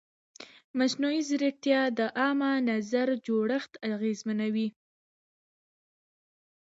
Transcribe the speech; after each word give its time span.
مصنوعي 0.77 1.21
ځیرکتیا 1.27 1.81
د 1.97 1.99
عامه 2.19 2.51
نظر 2.69 3.07
جوړښت 3.25 3.73
اغېزمنوي. 3.91 4.67